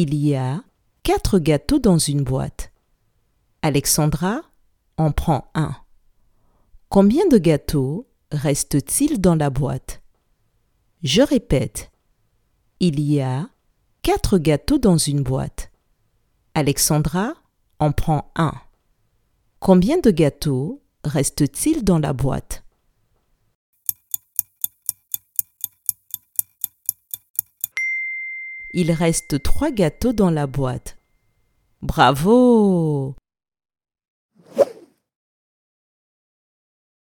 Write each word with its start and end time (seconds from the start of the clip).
Il 0.00 0.14
y 0.14 0.36
a 0.36 0.62
quatre 1.02 1.40
gâteaux 1.40 1.80
dans 1.80 1.98
une 1.98 2.22
boîte. 2.22 2.70
Alexandra 3.62 4.42
en 4.96 5.10
prend 5.10 5.50
un. 5.56 5.74
Combien 6.88 7.26
de 7.26 7.36
gâteaux 7.36 8.06
reste-t-il 8.30 9.20
dans 9.20 9.34
la 9.34 9.50
boîte? 9.50 10.00
Je 11.02 11.20
répète. 11.20 11.90
Il 12.78 13.00
y 13.00 13.20
a 13.20 13.48
quatre 14.02 14.38
gâteaux 14.38 14.78
dans 14.78 14.98
une 14.98 15.24
boîte. 15.24 15.72
Alexandra 16.54 17.34
en 17.80 17.90
prend 17.90 18.30
un. 18.36 18.54
Combien 19.58 19.98
de 19.98 20.12
gâteaux 20.12 20.80
reste-t-il 21.02 21.82
dans 21.82 21.98
la 21.98 22.12
boîte? 22.12 22.62
Il 28.72 28.92
reste 28.92 29.42
trois 29.42 29.70
gâteaux 29.70 30.12
dans 30.12 30.30
la 30.30 30.46
boîte. 30.46 30.96
Bravo 31.82 33.14